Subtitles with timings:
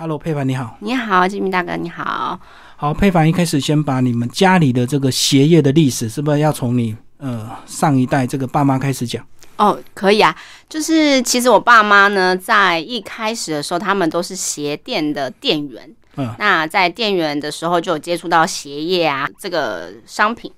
[0.00, 0.78] Hello，佩凡你好。
[0.80, 2.40] 你好，金明大哥，你好。
[2.76, 9.22] 好，佩凡一开始先把你们家里的这个鞋业的历史，是不是要从你呃上一代这个爸妈开始讲？
[9.58, 10.34] 哦，可以啊。
[10.70, 15.94] 就是其实我爸妈呢，在一开始的时候，他们都是鞋店的店员。
[16.16, 20.50] 嗯，那在店员的时候就有接触到鞋业啊这个商品。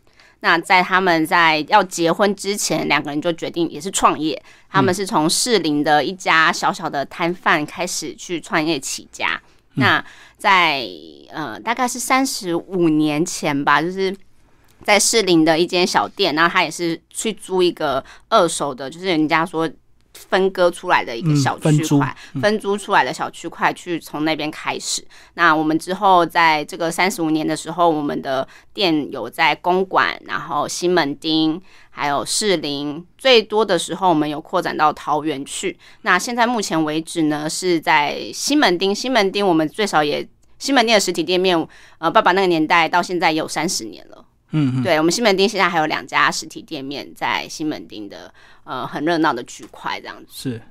[0.42, 4.40] 那在他们在要结婚之前，两个人就决定也是创业。
[4.68, 9.40] 他们是从士林的一家小小的摊贩开始去创业起家。
[9.74, 10.04] 那
[10.36, 10.86] 在
[11.30, 14.14] 呃大概是三十五年前吧，就是
[14.84, 19.70] 在士林的一间小店，然后他也是去租一个二手的，就是人家说。
[20.28, 25.04] 分割出来的一个小区块，分租出来的小区块，去从那边开始。
[25.34, 35.78] 那我们之后在这个三十五年的时候，我们的店有在公馆，然后西门町，还有士林，最多的时候我们有扩展到桃园去。
[36.02, 38.94] 那现在目前为止呢，是在西门町。
[38.94, 40.26] 西门町我们最少也
[40.58, 44.24] 西门町的实体店面，呃，爸爸那个年代到现在也有三十年了。
[44.52, 48.32] 嗯，对，我们西门町现在还有两家实体店面在西门町的
[48.64, 50.30] 呃很热闹的区块，这样子。
[50.30, 50.62] 是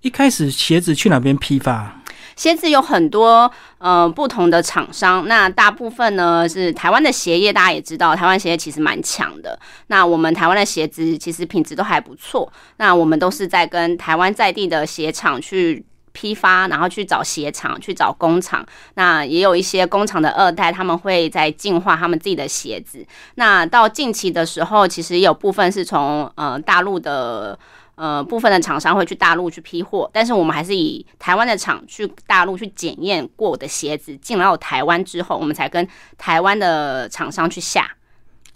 [0.00, 2.00] 一开始鞋子去哪边批发？
[2.34, 9.58] 鞋子有很多呃不同的厂商，那大部分呢是台湾的鞋业，大家也知道，台湾鞋业其实蛮强的。
[9.86, 15.84] 那我们台湾的鞋子其实品质都还不错，那我们都是在跟台湾在地的鞋厂去。
[16.12, 18.64] 批发，然后去找鞋厂，去找工厂。
[18.94, 23.04] 那也有一些工厂的二代，他们会在进化他们自己的鞋子。
[23.34, 27.58] 那到近期的时候，其实有部分是从呃大陆的
[27.94, 35.86] 呃部分的厂商会去大陆去批货，但是我们还是以台湾的厂去大陆去检验过的鞋子进到台湾之后，我们才跟
[36.18, 37.90] 台湾的厂商去下。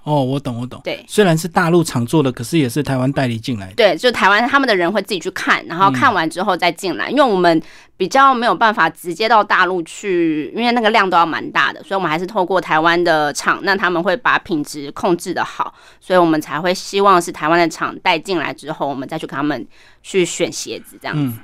[0.07, 0.81] 哦，我懂，我懂。
[0.85, 3.75] 对，虽然是大陆厂做的，可是也是台湾代理进来的。
[3.75, 7.11] 对，就台湾他们的人会自己去看，然后看完之后再进来。
[7.11, 7.61] 因为我们
[7.97, 19.67] 比较没有办法直接到大陆去，因为那个量都要蛮大的，所以我们还是透过台湾的厂，那他们会把品质控制的好，所以我们才会希望是台湾的厂带进来之后，我们再去给他们
[20.05, 21.37] 去选鞋子这样子。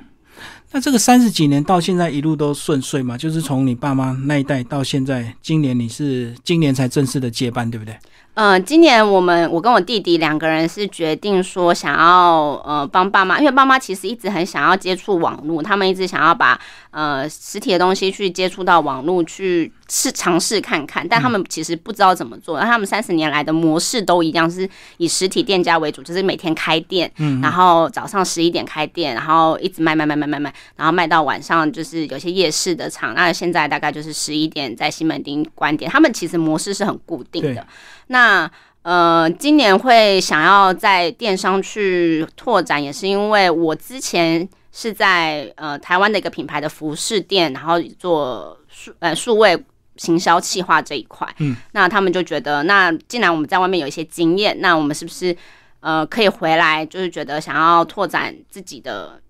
[0.71, 3.17] 那这个三十几年到现在一路都顺遂嘛？
[3.17, 7.95] 就是从你爸妈那一代到现在，今年你是今年才正式的接班，对不对？
[8.35, 22.59] 嗯，今年我们我跟我弟弟两个人是决定说想要呃帮爸妈，因为爸妈其实一直很想要接触网络，他们一直想要把呃实体的东西去接触到网络去试尝试看看，但他们其实不知道怎么做。
[22.59, 24.67] 那他们三十年来的模式都一样，是
[24.97, 37.63] 以实体店家为主，就是每天开店，嗯，然后早上十一点开店，然后一直卖卖卖卖卖卖，然后卖到晚上，就是有些夜市的场，那现在大概就是十一点在西门町关店，他们其实模式是很固定的。
[38.07, 38.49] 那
[38.83, 49.57] 呃，今年会想要在电商去拓展，也是因为我之前是在呃台湾的一个品牌的服饰店，然后做数呃数位
[49.95, 51.25] 行销企划这一块。
[51.39, 55.33] 嗯，那他们就觉得，那既然我们在外面有一些经验，那我们是不是
[55.79, 59.21] 呃可以回来，就是觉得想要拓展自己的，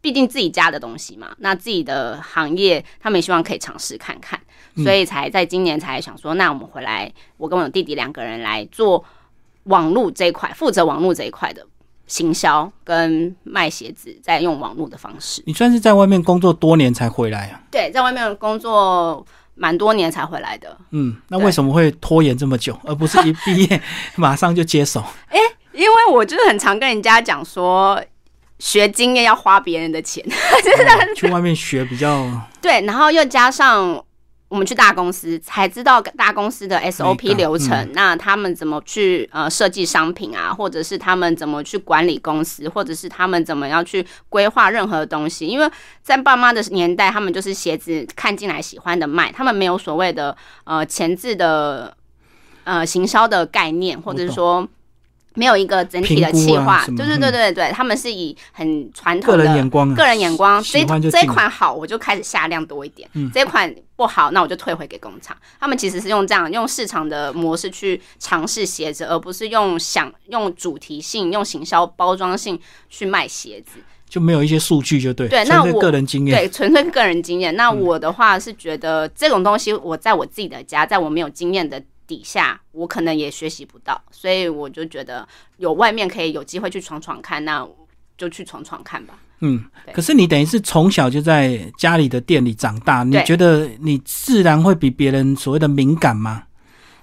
[0.00, 4.40] 毕竟自己家的东西嘛，那自己的行业，他们也希望可以尝试看看。
[4.76, 9.04] 所以才在今年才想说，那我们回来，我跟我弟弟两个人来做
[9.64, 11.66] 网络这一块，负责网络这一块的
[12.06, 15.42] 行销跟卖鞋子，再用网络的方式。
[15.46, 17.60] 你算是在外面工作多年才回来啊？
[17.70, 19.24] 对，在外面工作
[19.54, 20.76] 蛮多年才回来的。
[20.90, 23.82] 嗯，那为什么会拖延这么久，而不是一毕业
[24.16, 25.04] 马上就接手？
[25.28, 25.38] 哎，
[25.72, 28.02] 因为我就是很常跟人家讲说，
[28.58, 30.24] 学经验要花别人的钱，
[30.64, 32.26] 真 的去外面学比较
[32.60, 34.02] 对，然后又加上。
[34.52, 45.46] 我们去大公司才知道大公司的 SOP 流程，那他们怎么去呃设计商品啊，或者是他们怎么去管理公司，或者是他们怎么样去规划任何东西？
[45.46, 45.66] 因为
[46.02, 51.96] 在爸妈的年代，他们就是鞋子看进来喜欢的卖，他们没有所谓的呃前置的
[52.64, 54.68] 呃行销的概念，或者是说。
[55.34, 65.36] 没有一个整体的企划，就是对对对，他们是以很传统的个人眼光，个人眼光，这这一款好，我就开始下量多一点；嗯这款不好，那我就退回给工厂。
[65.58, 72.58] 他们其实是用这样用市场的模式去尝试鞋子，而不是用想用主题性、用行销包装性
[72.88, 73.78] 去卖鞋子，
[74.08, 75.28] 就没有一些数据，就对。
[75.28, 77.54] 对，那我个人经验，对，纯粹个人经验。
[77.56, 81.82] 那我的话是觉得这种东西，我在我自己的家，在我没有经验的。
[82.12, 85.26] 底下我可能也学习不到，所以我就觉得
[85.56, 87.66] 有外面可以有机会去闯闯看，那
[88.18, 89.14] 就去闯闯看吧。
[89.40, 89.64] 嗯，
[89.94, 96.42] 可是你等于是从小就在家里的店里长大，你觉得你自然会比别人所谓的敏感吗？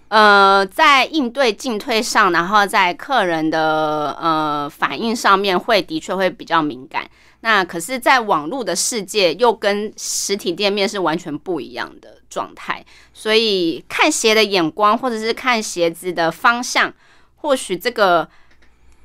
[0.09, 7.09] 呃，在应对进退上，然后在客人的呃反应上面，会的确会比较敏感。
[7.41, 16.93] 那可是，在网络的世界又跟实体店面是完全不一样的状态，所以看鞋的眼光，或者是看鞋子的方向，
[17.37, 18.27] 或许这个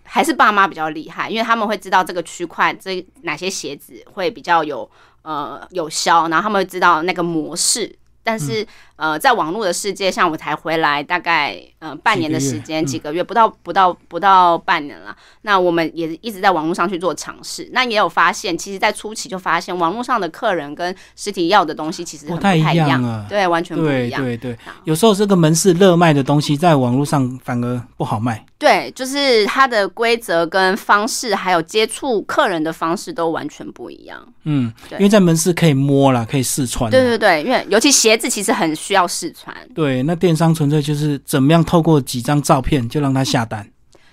[0.02, 4.90] 还是爸妈比较厉害，因为他们会知道这个区块这哪些鞋子会比较有
[5.22, 7.96] 呃有销，然后他们会知道那个模式。
[8.26, 8.66] 但是，
[8.96, 15.14] 呃，在网络的世界，像我才回来大概呃半年的时间，几个月不到不到不到半年了。
[15.43, 24.23] 那我们也一直在网络上去做尝试，那也有发现，其实，在初期就发现网络上的客人跟实体要的东西其实不太一样啊，对，完全不一样。
[24.23, 28.47] 对对，有时候这个门市热卖的东西，在网络上反而不好卖。
[28.56, 34.19] 对，就是它的规则跟方式，还有接触客人的方式都完全不一样。
[34.44, 36.90] 嗯，因为在门市可以摸了，可以试穿。
[36.90, 39.56] 对对对，因为尤其鞋子其实很需要试穿。
[39.75, 43.66] 对，那电商纯粹就是怎么样透过几张照片就让他下单。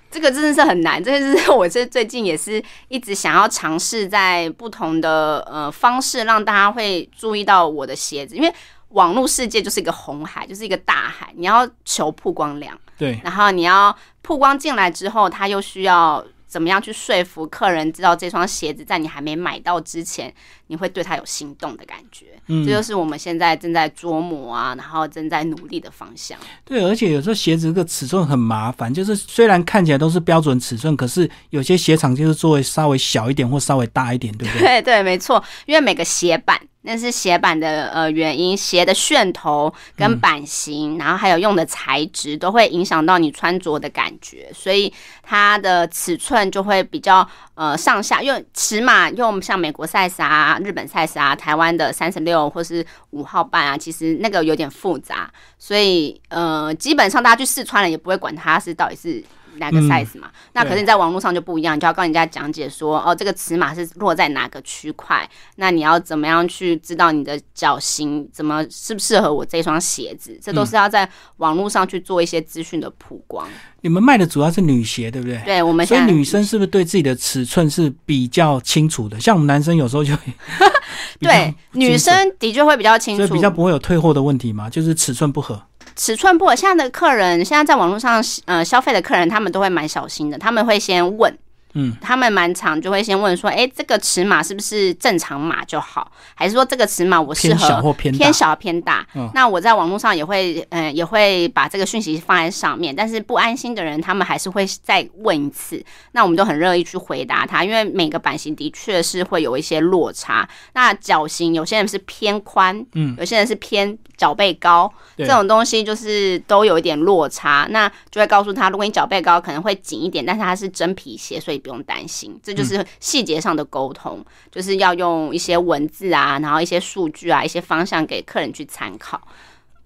[0.09, 8.53] 这个真的是很难，这个是我这最近也是一直想要尝试在不同的呃方式让大家会注意到我的鞋子，因为
[8.89, 12.77] 网络世界就是一个红海，就是一个大海，你要求曝光量。
[12.97, 20.31] 对，然后你要曝光进来之后，他又需要怎么样去说服客人知道这双鞋子在你还没买到之前，
[20.67, 22.25] 你会对它有心动的感觉。
[22.47, 26.37] 嗯，这就是我们现在正在琢磨啊，然后正在努力的方向。
[26.65, 34.67] 对，而且有时候鞋子这个尺寸很麻烦，就是虽然看起来都是标准尺寸，可是有些鞋厂就是做为稍微小一点或稍微大一点，对不对？
[34.67, 36.59] 对对，没错，因为每个鞋板。
[36.83, 44.91] 那是鞋板的呃原因，鞋的楦头跟版型，然后还有用的材质都会影响到你穿着的感觉，所以
[45.21, 59.23] 它的尺寸就会比较呃上下，因为尺码用像美国 size 啊、日本 size 啊、台湾的三十六或是五号半啊，其实那个有点复杂，所以呃基本上大家去试穿了也不会管它是到底是。
[59.61, 60.29] 哪个 size 嘛？
[60.53, 65.29] 那可是你在网络上就不一样，你就要跟人家讲解说，哦，这个尺码是落在哪个区块？
[65.55, 70.37] 那你要怎么样去知道你的脚型怎么适不适合我这双鞋子？
[70.41, 73.47] 这都是要在网络上去做一些资讯的曝光。
[73.83, 75.39] 你们卖的主要是女鞋，对不对？
[75.45, 79.19] 对，我们所以女生是不是对自己的尺寸是比较清楚的？
[79.19, 80.13] 像我们男生有时候就
[81.19, 85.61] 对女生的确会比较清楚，所以比较不会有退货的问题嘛，就是尺寸不合。
[86.03, 91.37] 尺寸不，现在的客人，现在在网络上呃消费的客人，他们都会蛮小心的，他们会先问。
[91.73, 99.07] 嗯，他们蛮常就会先问说，哎，这个尺码是不是正常码就好，还是说这个尺码我适合偏小偏大？
[99.33, 102.93] 那我在网络上也会，嗯，也会把这个讯息放在上面。
[102.93, 105.81] 但是不安心的人，他们还是会再问一次。
[106.11, 110.47] 那我们都很乐意去回答他，因为每个版型的确是会有一些落差。
[110.73, 117.65] 那脚型有些人是偏宽，嗯，有些人是偏脚背高，这种东西就是都有一点落差。
[117.69, 121.60] 那就会告诉他，如果你脚背高，可能会紧一点，但是它是真皮鞋，所以。
[121.61, 129.21] 不用担心，这就是细节上的沟通，就是要用一些文字啊，然后一些数据啊，一些方向给客人去参考。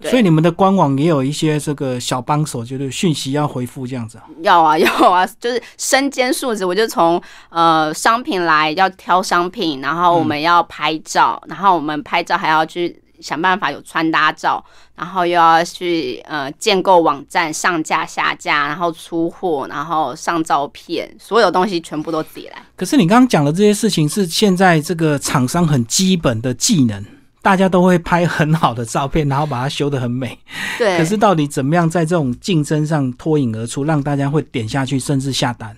[0.02, 4.26] 所以你们的官网也有一些这个小帮手，就是讯息要回复这样子啊。
[4.42, 13.02] 要啊， 要啊，就是身兼数职，我就从呃商品来要挑商品，然后我们要拍照，然后我们拍照还要去。
[13.20, 14.64] 想办法有穿搭照，
[14.96, 22.62] 然后又要去呃建构网站、上架下架，然后出货，然后上照片，所有东西全部都自己来。
[22.76, 27.04] 可是你刚刚讲的这些事情是现在这个厂商很基本的技能，
[27.42, 30.38] 大家都会拍很好的照片，然后把它修得很美。
[30.78, 30.98] 对。
[30.98, 35.76] 可是到底怎么样在这种竞争上脱颖而出，让大家会点下去，甚至下单？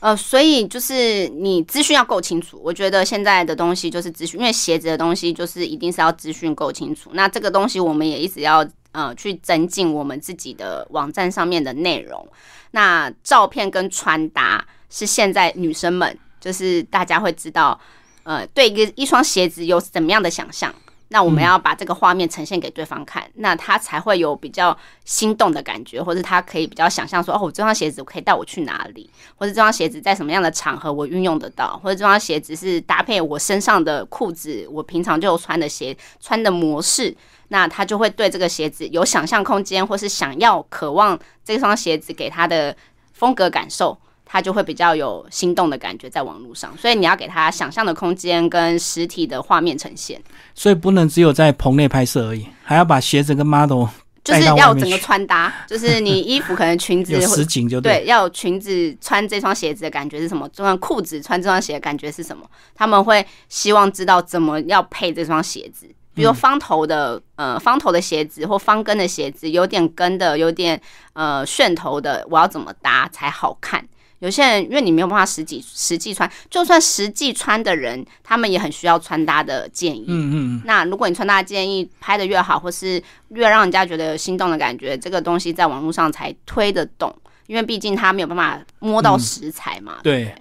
[0.00, 2.60] 呃，所以就是你资讯要够清楚。
[2.62, 7.10] 我觉得现在的东西就是资讯，因为鞋子的东西就是一定是要资讯够清楚。
[7.14, 12.28] 那这个东西我们也一直要呃去增进我们自己的网站上面的内容。
[12.72, 17.80] 那照片跟穿搭是现在女生们就是大家会知道，
[18.24, 20.72] 呃，对一个一双鞋子有怎么样的想象。
[21.08, 37.16] 那我们要把这个画面呈现给对方看，那他才会有比较心动的感觉，或者他可以比较想象说，哦，我这双鞋子可以带我去哪里，或者这双鞋子在什么样的场合我运用得到，或者这双鞋子是搭配我身上的裤子，我平常就穿的鞋穿的模式，
[37.48, 42.76] 那他就会对这个鞋子有想象空间，或是想要渴望这双鞋子给他的
[43.12, 43.96] 风格感受。
[44.26, 50.20] 他就会比较有心动的感觉在网络上，所以你要给他想象的空间跟实体的画面呈现。
[50.54, 53.86] 所以不能只有在棚内拍摄而已，还要把鞋子跟 model
[54.24, 60.48] 就是要整个穿搭，就是你衣服可能裙子 实景就对，要有裙子穿这双鞋子的感觉是什么？
[60.52, 62.44] 这双裤子穿这双鞋的感觉是什么？
[62.74, 70.80] 他们会希望知道怎么要配这双鞋子，比如方头的呃方头的鞋子或方跟的鞋子，有点跟的，有点
[71.12, 73.86] 呃楦头的，我要怎么搭才好看？
[74.20, 80.04] 有些人因为你没有办法实际实际穿，就算实际穿的人，他们也很需要穿搭的建议。
[80.08, 87.14] 嗯嗯，那如果你穿搭建议拍的越好，或是越让人家觉得有心动的感觉，这个东西在网络上才推得动，
[87.46, 89.96] 因为毕竟他没有办法摸到食材嘛。
[90.02, 90.34] 对。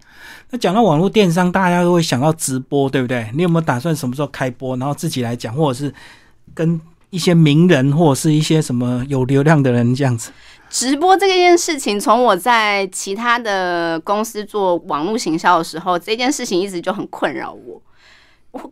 [0.51, 3.29] 那讲到网络电商，大家都会想到直播，对不对？
[3.33, 5.93] 你有没有打算什么时候开播，然后自己来讲，或者是
[6.53, 6.79] 跟
[7.09, 10.31] 一些名人或者是一些什么有流量的人这样子？
[10.75, 17.81] 直播这件事情，从我在其他的公司做网络行销的时候，这件事情一直就很困扰我。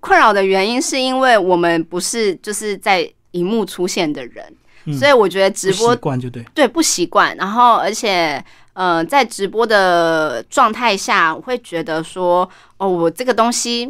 [0.01, 4.53] 困扰的原因是因为我们不是就是在荧幕出现的人，
[4.99, 7.33] 所以我觉得直播习惯就对，对不习惯。
[7.37, 8.43] 然后而且
[8.73, 13.89] 呃，在直播的状态下，我会觉得说，哦，我这个东西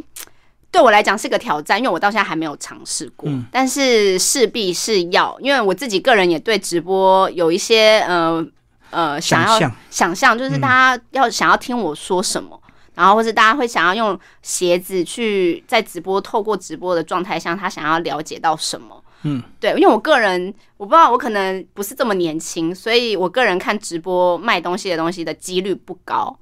[0.73, 3.29] 对我来讲是个挑战，因为我到现在还没有尝试过。
[3.51, 8.43] 但是势必是要，因为我自己个人也对直播有一些呃
[8.89, 12.59] 呃想要想象，就是大家要想要听我说什么。
[12.95, 19.03] 然后，或是大家会想要用鞋子去在直播，透过直播的状态下，他想要了解到什么？
[19.23, 26.37] 嗯，对，因为我个人我不知道，我可能不是这么年轻，所以我个人看直播卖东西的东西的几率不高，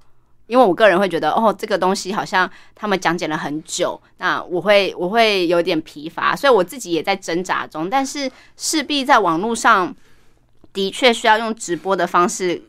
[0.52, 9.96] 因为我个人会觉得，哦，这个东西好像他们讲解了很久，那我会我会有点疲乏，所以我自己也在挣扎中，但是势必在网络上
[10.74, 12.62] 的确需要用直播的方式。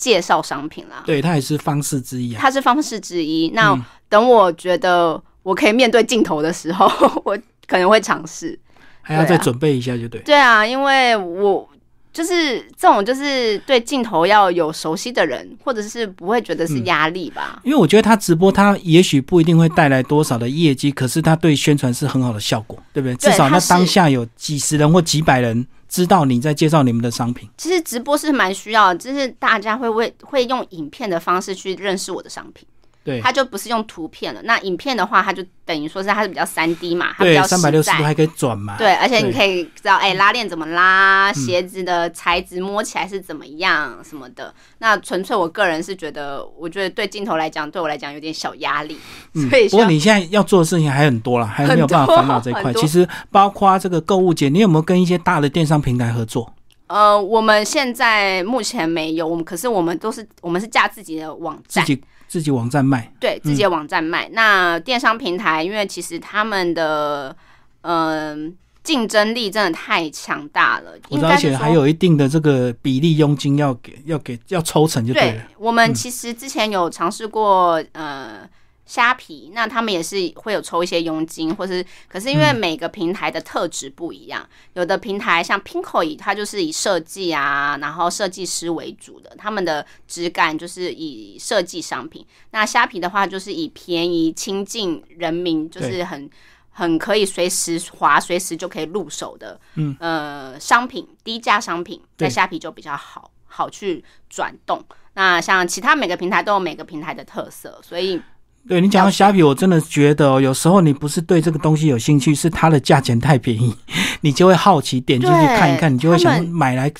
[0.00, 2.38] 介绍商品啦，对，它也是方式之一啊。
[2.40, 3.50] 它是方式之一。
[3.50, 3.78] 那
[4.08, 6.86] 等我觉得我可以面对镜头的时候，
[7.22, 8.58] 我可能会尝试。
[9.02, 10.18] 还要再准备一下，就对。
[10.22, 11.68] 对啊，因为我
[12.12, 17.60] 就是这种，就是对镜头要有熟悉的人，或者是不会觉得是压力吧。
[17.64, 23.14] 因为我觉得他直播，他也许不一定会带来多少的业绩，可是他对宣传是很好的效果，对不对？
[23.16, 25.66] 至少那当下有几十人或几百人。
[25.90, 32.64] 知道你在介绍你们的商品，其实直播是蛮需要，就是大家会为会用影片的方式去认识我的商品。
[33.10, 34.40] 对，它就不是用图片了。
[34.44, 38.76] 那影片的话，它就等于说是它是比较三 D 嘛，它比较三百六十度还可以转嘛。
[38.78, 44.54] 对，而且你可以知道，哎，拉链怎么拉，鞋子的材质摸起来是怎么样什么的。
[44.78, 48.96] 那纯粹我个人是觉得，我觉得对镜头来讲，对我来讲有点小压力。
[49.50, 52.72] 所以，不过你现在要做的事情还很多了，还没有办法烦恼这一块。
[52.74, 56.52] 其实包括这个购物节，你有没有跟一些大的电商平台合作？
[56.90, 61.84] 呃，我们现在目前没有，我们可是我们都是我们是架自己的网站。
[61.86, 64.28] 自己自己网站卖，对自己的网站卖。
[64.32, 67.36] 那电商平台，因为其实他们的
[67.82, 70.90] 嗯竞争力真的太强大了，
[71.22, 75.42] 而且还有一定的这个比例佣金要给，要给要抽成就对了。
[75.58, 78.48] 我们其实之前有尝试过，呃。
[78.90, 92.26] 虾皮，那他们也是会有抽一些佣金，或是可是因为每个平台的特质不一样，有的平台像 Pinko，它就是以设计啊，然后设计师为主的，他们的质感就是以设计商品。
[92.50, 96.28] 那虾皮的话，就是以便宜、亲近人民，就是很
[96.70, 104.84] 很可以随时滑、随时就可以入手的，嗯呃商品，低价商品在虾皮就比较好好去转动。
[105.14, 108.20] 那像其他每个平台都有每个平台的特色，所以。
[108.68, 113.74] 对你讲到虾皮，我真的觉得哦，有时候你不是对这个东西有兴趣，是它的价钱太便宜，
[114.20, 116.92] 你就会好奇点进去看一看，你就会想买来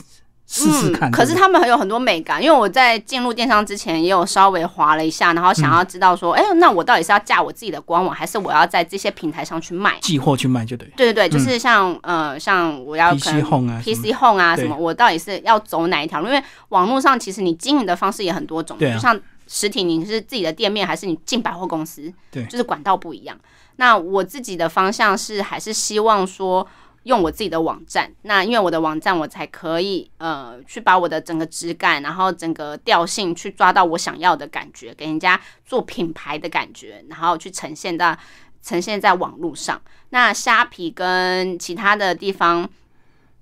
[0.49, 1.09] 试试看。
[1.13, 9.97] 可是他们还有很多美感，因为我在进入电商之前也有稍微划了一下，然后想要知道说，哎，那我到底是要架我自己的官网，还是我要在这些平台上去卖？
[10.01, 10.89] 寄货去卖就对。
[10.97, 16.27] 对对对，就是像呃，像我要 PC Home 啊，PC Home 啊什么，我到底是要走哪一条路？
[16.27, 19.17] 因为网络上其实你经营的方式也很多种，就像。
[19.53, 22.13] 实体你是自己的店面，还是你进百货公司？
[22.31, 23.37] 对，就是管道不一样。
[23.77, 26.65] 那我自己的方向是，还是希望说
[27.03, 28.13] 用我自己的网站。
[28.23, 38.17] 那因为我的网站，我才可以呃去把我的整个质感，然后整个调性去抓到我想要的感觉，给人家做品牌的感觉，然后去呈现到
[38.63, 39.83] 呈现在网络上。
[40.11, 42.71] 那虾皮跟其他的地方。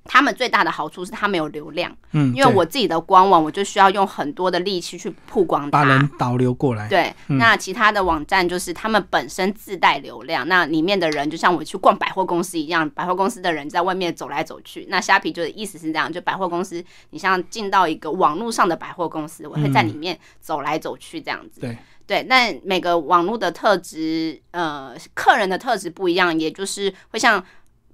[0.08, 6.88] 他们最大的好处是他没有流量，嗯，因为我自己的官网，我就需要用很多的力气去曝光，把人导流过来。
[6.88, 14.86] 对，那其他的网站就是他们本身自带流量，那里面的人就像我去逛百货公司一样，百货公司的人在外面走来走去。
[14.88, 21.60] 那虾皮就是意思是这样，就百货公司，你像进到一个网络上的百货公司，我会在里面走来走去这样子。
[21.60, 27.44] 对对，那每个网络的特质，呃，客人的特质不一样，也就是会像。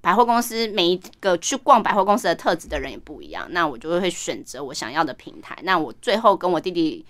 [0.05, 5.59] 百货公司每一个去逛百货公司的特质的人也不一样，那我就会选择我想要的平台。
[5.63, 7.03] 那我最后跟我弟弟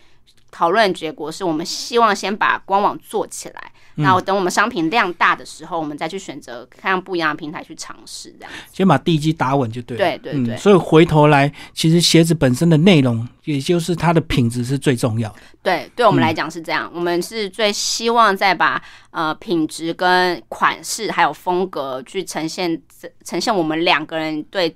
[0.52, 8.52] 讨论结果是，我们希望先把官网做起来，那我等我们商品量大的时候，我们再去选择看不一样的平台去尝试，这样。
[8.72, 10.18] 先把地基打稳就对了。
[10.18, 15.36] 对对对嗯，所以回头来，其实鞋子本身的内容，也就是它的品质是最重要的。
[15.62, 22.80] 对，对我们来讲是这样，我们是最希望再把呃品质跟款式还有风格去呈现
[23.24, 24.74] 呈现我们两个人对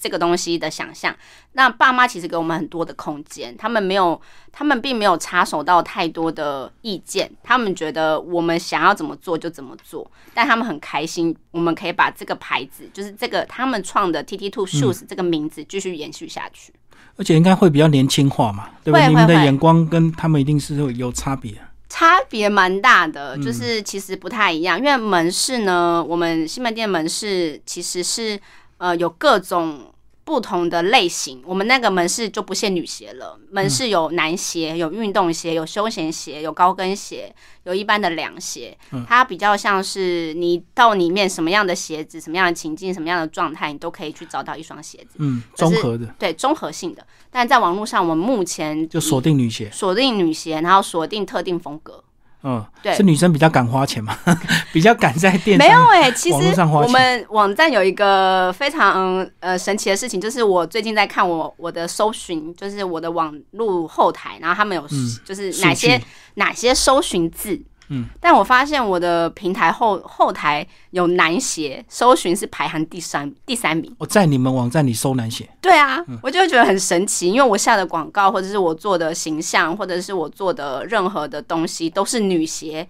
[0.00, 1.14] 这个东西的想象。
[1.52, 16.72] 那爸妈其实给我们很多的空间，他们没有，他们并没有插手到太多的意见，他们觉得我们想要怎么做就怎么做，但他们很开心，我们可以把这个牌子，就是这个他们创的 TT Two Shoes 这个名字继续延续下去。
[17.16, 19.02] 而且应该会比较年轻化嘛，对不对？
[19.02, 21.52] 会你们的会会眼光跟他们一定是有有差别。
[21.88, 24.78] 差别蛮大的，就是其实不太一样。
[24.78, 28.40] 因为门市呢，我们西门店门市其实是
[28.80, 29.92] 呃有各种
[30.24, 31.42] 不同的类型。
[31.44, 37.34] 我们那个门市就不限女鞋了，门市有男鞋、有运动鞋、有休闲鞋、有高跟鞋、
[37.64, 38.76] 有一般的凉鞋。
[39.06, 45.16] 它比较像是你到里面什么样的鞋子、什么样的情境、什么样的状态，你都可以去找到一双鞋子。
[45.18, 47.04] 嗯，综合的对，综合性的。
[47.30, 52.02] 但在网络上，我们目前就锁定女鞋，锁定女鞋，然后锁定特定风格。
[52.42, 54.16] 嗯，对是女生比较敢花钱嘛，
[54.72, 55.88] 比较敢在电没有上。
[55.88, 64.84] 哎、 其实我们网站有一个非常嗯呃神奇的事情，就是我最近在看我我的搜寻，就是我的网络后台，然后他们有、
[65.24, 66.02] 就是哪些嗯
[66.34, 67.60] 哪些搜寻字。
[67.90, 73.92] 嗯，但我发现我的平台后后台有男鞋搜寻是排行第三第三名。
[73.98, 82.86] 我在你们网站里搜男鞋，对啊，嗯我就会觉得很神奇，因为我下的广告或者是我做的形象，或者是我做的任何的东西都是女鞋，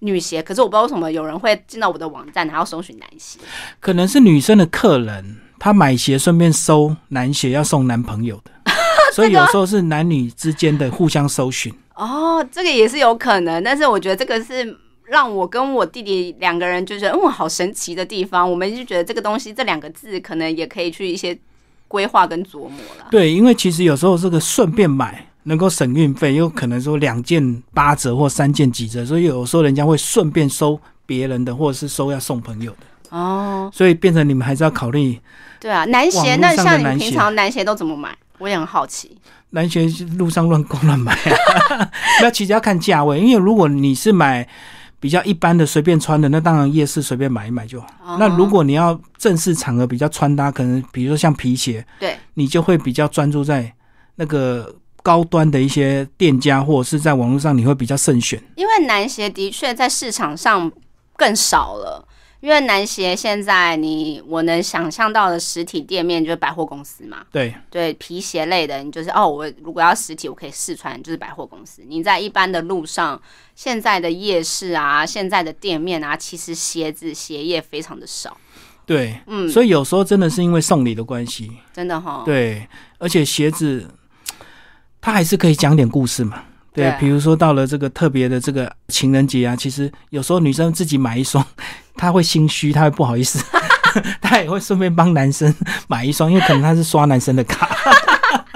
[0.00, 0.42] 女鞋。
[0.42, 3.38] 可是我不知道为什么有人会进到我的网站，然后搜寻男鞋。
[3.80, 8.50] 可能是女生的客人，她买鞋顺便搜男鞋要送男朋友的，
[9.12, 11.72] 所以有时候是男女之间的互相搜寻。
[11.94, 14.76] 哦，这个也是有可能，但是我觉得这个是
[15.06, 18.48] 让我跟我弟弟两个人就觉得，嗯，好神奇的地方。
[18.48, 21.38] 我们就觉得这个东西这两个字可能也可以去一些
[21.88, 23.06] 规划跟琢磨了。
[23.10, 35.18] 对，因为其实有时候这个顺便买能够省运费，又可能说两件八折或三件几折，所以有时候人家会顺便收别人的，或者是收要送朋友的，哦，所以变成你们还是要考虑
[35.60, 38.14] 对啊，男鞋那像你们平常男鞋都怎么买？
[38.38, 39.16] 我也很好奇。
[39.50, 39.86] 男鞋
[40.18, 41.90] 路上乱购乱买啊。
[42.20, 44.46] 那其实要看价位，因为如果你是买
[44.98, 47.86] 比较一般的随便穿的，那当然夜市随便买一买就好。
[48.04, 53.72] 哦那如果你要正式场合比较穿搭，可能比如说像皮鞋，对，你就会比较专注在
[54.16, 58.42] 那个高端的一些店家，或者是在网络上你会比较慎选。
[58.56, 60.70] 因为男鞋的确在市场上
[61.16, 62.06] 更少了。
[62.46, 71.82] 因为男鞋现在你我能想象到的实体店面就是百货公司嘛，对，对皮鞋类的，你就是哦，我如果要实体，我可以试穿，就是百货公司。
[71.88, 73.20] 你在一般的路上，
[73.56, 78.36] 现在的夜市啊，现在的店面啊，其实鞋子鞋业非常的少，
[78.86, 83.90] 对，嗯，所以有时候真的是因为送礼的关系，真的哈，对，而且鞋子
[85.00, 86.44] 它还是可以讲点故事嘛。
[86.76, 91.44] 对对，比如说到了这个特别的这个情人节啊，其实有时候女生自己买一双，
[91.96, 93.42] 她会心虚，她会不好意思，
[94.20, 95.52] 她也会顺便帮男生
[95.88, 97.68] 买一双，因为可能她是刷男生的卡。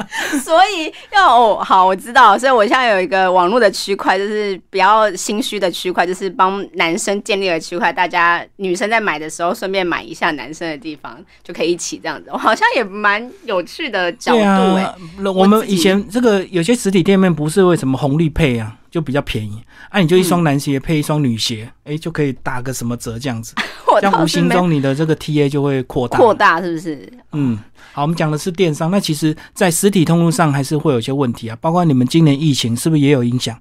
[0.42, 12.30] 所以要哦，好，我知道，所以我现在有一个网络的区块，就是比较心虚的区块，就是帮男生建立了区块，大家女生在买的时候顺便买一下男生的地方，就可以一起这样子。
[12.32, 14.94] 我好像也蛮有趣的角度哎、
[15.34, 23.54] 我们以前这个有些实体店面不是为什么红利配啊，就比较便宜，啊，你就一双男鞋配一双女鞋，哎、就可以打个什么折这样子，
[23.86, 26.18] 我这样无形中你的这个 TA 就会扩大。
[26.18, 27.12] 扩大，是不是？
[27.32, 27.58] 嗯，
[27.92, 33.56] 好，我们讲的是电商，那其实，在实体通路上还是会有一些问题啊，包括你们今年疫情是不是也有影响？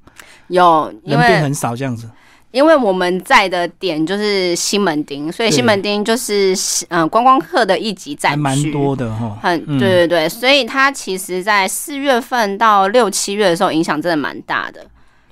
[0.47, 2.09] 有，人变很少这样子。
[2.51, 6.51] 因为我们在的点就是西门町，所以西门町就是
[6.87, 8.41] 嗯、呃观光客的一级还战区。
[8.41, 9.37] 蛮多的哈。
[9.43, 14.83] 很嗯对对对，所以它其实，在四月份到六七月的时候，影响真的蛮大的。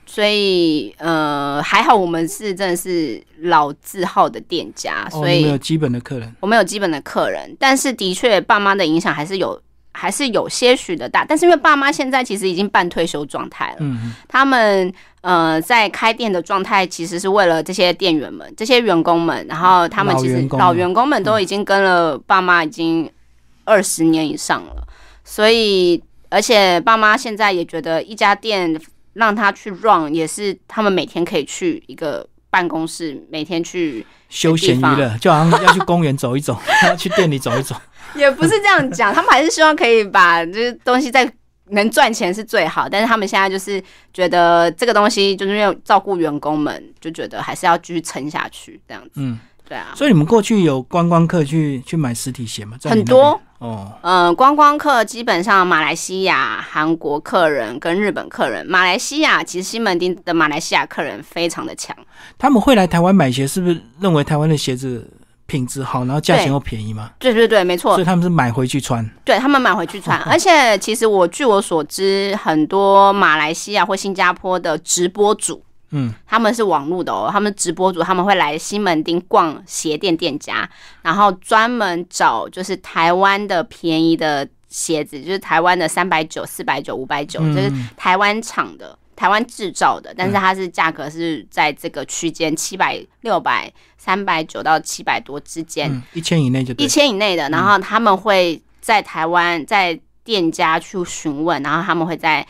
[0.08, 11.26] 所以呃，还好我们是真的是老字号的店家，哦，所以你们有基本的客人，我们有基本的客人，但是的确爸妈的影响还是有，还是有些许的大。
[11.26, 14.92] 但是因为爸妈现在其实已经半退休状态了，嗯，他们
[15.22, 23.12] 呃在开店的状态，其实是为了这些店员们、这些员工们，然后他们其实老员工老员工们都已经跟了爸妈已经
[23.66, 24.88] 二十年以上了，
[25.26, 28.80] 所以而且爸妈现在也觉得一家店
[29.18, 37.76] 让他去 run 也是他们每天可以去一个办公室，每天去休闲娱乐，就好像要去公园走一走， 要去店里走一走。
[38.16, 41.30] 也不是这样讲，他们还是希望可以把这些东西在
[41.72, 49.12] 能赚钱是最好，但是他们现在就是觉得这个东西就是因为照顾员工们，就觉得还是要继续撑下去这样子。
[49.16, 52.78] 嗯，对啊，所以你们过去有观光客去去买实体鞋吗？
[52.84, 53.40] 很多。
[53.60, 61.96] 哦，嗯，观光客基本上马来西亚、韩国客人跟日本客人，马来西亚其实西门町的马来西亚客人非常的强，
[62.38, 65.10] 他们会来台湾买鞋，是不是认为台湾的鞋子
[65.48, 67.10] 品质好，然后价钱又便宜吗？
[67.18, 67.96] 对对对，没错。
[67.96, 69.04] 所以，他们是买回去穿。
[69.26, 80.70] 对他们买回去穿， 而且其实我据我所知，很多马来西亚或新加坡的直播主，嗯，他们是网络的哦，他们直播主他们会来西门町逛鞋店店家，
[81.02, 88.98] 然后专门找就是台湾的便宜的鞋子，就是台湾的三百九、四百九、五百九，嗯就是台湾厂的。
[89.18, 96.88] 台湾制造的，但是它是价格是在这个区间七百、六百、三百九到七百多之间，嗯，一千以内就一。
[96.88, 102.46] 千以内的，然后他们会在台湾在店家去询问，然后他们会在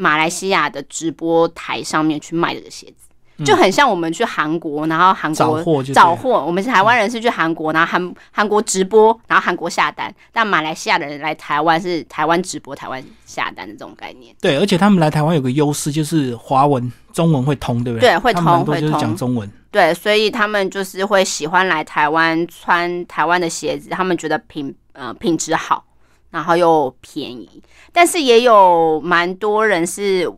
[0.00, 14.32] 马来西亚的直播台上面去卖这个鞋子，就很像我们去韩国，然后韩国货找货，我们是台湾人是去韩国，然后韩韩国直播，然后韩国下单，但马来西亚的人来台湾是台湾直播，台湾下单的这种概念。
[14.40, 18.10] 对，而且他们来台湾有个优势，就是华文、中文会通，对不对？
[18.10, 19.00] 对会通会通。
[19.00, 19.50] 讲中文。
[19.70, 25.84] 对，所以他们就是会喜欢来台湾穿台湾的鞋子，他们觉得品呃品质好，
[26.30, 27.62] 然后又便宜。
[27.92, 30.30] 但是也有蛮多人是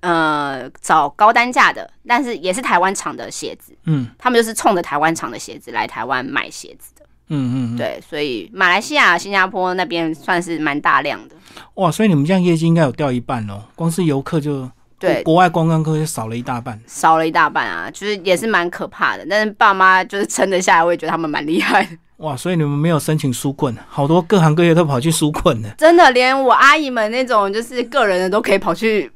[0.00, 7.06] 呃找高单价的，但是也是台湾厂的鞋子，嗯他们就是冲着台湾厂的鞋子来台湾买鞋子的。
[7.28, 7.76] 嗯嗯嗯。
[7.76, 11.34] 对，所以马来西亚、新加坡那边算是蛮大量的。
[11.74, 16.80] 哇，所以你们这样业绩应该有掉一半哦，光是游客就对国国外观光客就少了一大半。
[16.86, 19.26] 少了一大半啊，就是也是蛮可怕的。
[19.28, 21.96] 但是爸妈就是撑得下来，我也觉得他们蛮厉害的。
[22.24, 25.68] 哇，所以你们没有申请纾困，好多各行各业都跑去纾困了。
[25.76, 29.10] 真的，连我阿姨们那种就是个人的都可以跑去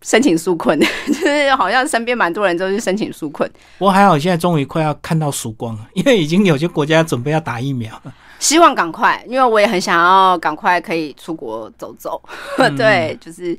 [0.00, 3.50] 申请纾困， 就是好像身边蛮多人都去申请纾困。
[3.78, 8.14] 不过还好，现在终于快要看到曙光了，因为已经有些国家准备要打疫苗了。
[8.38, 12.22] 希望赶快，因为我也很想要赶快可以出国走走。
[12.58, 13.58] 嗯对，就是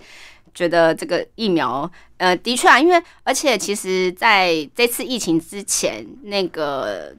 [0.54, 7.14] 觉得这个疫苗，呃，的确啊，因为而且其实在这次疫情之前，那个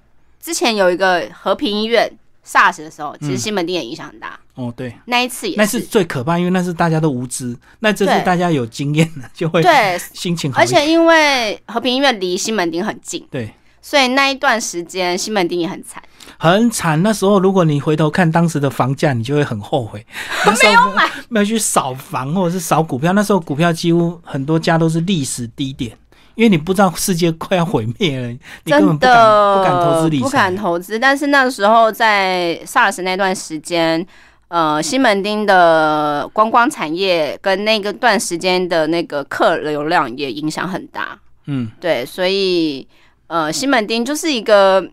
[0.44, 2.06] 之前有一个和平医院
[2.46, 4.38] SARS 的时候，其实西门町也影响很大。
[4.56, 10.60] 哦，对，那一次也是那是最可怕，因为那是大家都无知，那这是大家有经验了，就会对，心情好。
[10.60, 16.02] 而且因为和平医院离西门町很近，对，所以那一段时间西门町也很惨。
[16.36, 17.02] 很惨。
[17.02, 20.04] 那时候如果你回头看当时的房价，你就会很后悔。
[20.62, 23.14] 没有买，没有去扫房或者是扫股票。
[23.14, 25.96] 那时候股票几乎很多家都是历史低点，
[26.34, 30.24] 因为你不知道世界快要毁灭了，你根本真不敢的不敢投资理财。
[30.24, 30.98] 不敢投资。
[30.98, 34.04] 但是那时候在 SARS 那段时间，
[34.48, 41.18] 呃，西门町的观光产业跟那个段时间的那个客流量也影响很大。
[41.46, 42.86] 嗯，对，所以
[43.28, 44.84] 呃，西门町就是一个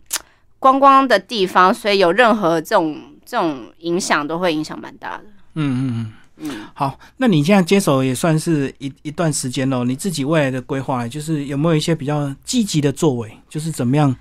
[0.60, 5.24] 观光的地方，所以有任何这种这种影响都会影响蛮大的。
[5.56, 6.14] 嗯嗯嗯。
[6.44, 9.84] 嗯，好，那你现在接手也算是一一段时间喽。
[9.84, 14.16] 你自己未来的规划，就是有没有一些比较积极的作为，就是怎么样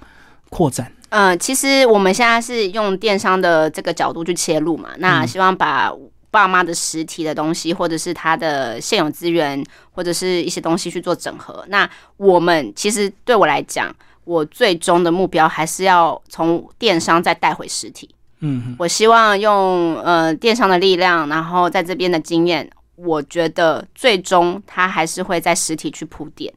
[0.50, 0.92] 扩展？
[1.08, 5.90] 呃，其实我们现在是用电商的这个角度去切入嘛，那希望把
[6.30, 11.64] 爸妈的实体的东西，或者是他的现有资源，或者是一些东西去做整合。
[11.68, 13.92] 那我们其实对我来讲，
[14.24, 18.08] 我最终的目标还是要从电商再带回实体。
[18.40, 26.52] 嗯我希望用呃电商的力量，然后在这边的经验，我觉得最终它还是会在实体去铺店。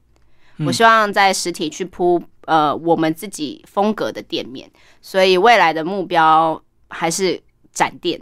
[0.65, 4.69] 我希望在实体去铺呃我们自己风格的店面，
[5.01, 7.41] 所以未来的目标还是
[7.73, 8.19] 展店。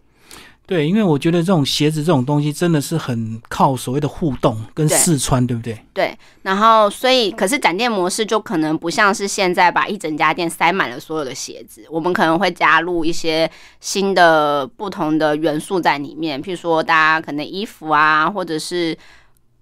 [0.72, 5.78] 对，因为我觉得这种鞋子这种东西真的是很靠所谓的互动跟试穿，对不对？
[5.94, 18.98] 对，然后所以可是展店模式就可能不像是现在把一整家店塞满了所有的鞋子，我们可能会加入一些新的不同的元素在里面，譬如说大家可能衣服啊，或者是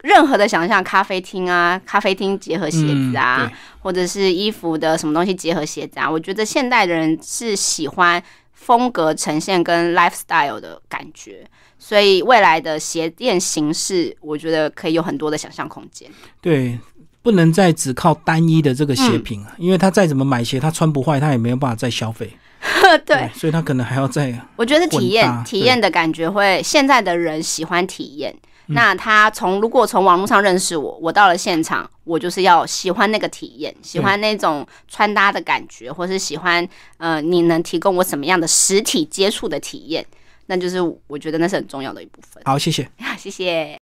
[0.04, 8.22] 任何的想象，咖啡厅啊，咖啡厅结合鞋子啊，嗯或者是衣服的什么东西结合鞋子啊，我觉得现代的人是喜欢
[8.60, 11.46] 风格呈现跟 lifestyle 的感觉。
[11.78, 16.12] 所以未来的鞋店形式，我觉得可以有很多的想象空间。
[16.42, 16.78] 对，
[17.22, 22.30] 不能再只靠单一的这个嗯鞋品啊，因为他再怎么买鞋，他穿不坏，他也没有办法再消费。
[23.06, 28.36] 对，所以他可能还要再我觉得体验体验的感觉会，现在的人喜欢体验。
[28.70, 40.06] 嗯那他从如果从网络上认识我，我到了现场，我就是要喜欢那个体验，喜欢那种穿搭的感觉，或是喜欢呃你能提供我什么样的实体接触的体验。
[40.46, 42.42] 那就是我觉得那是很重要的一部分。
[42.46, 42.90] 好，谢谢。
[43.18, 43.78] 谢谢。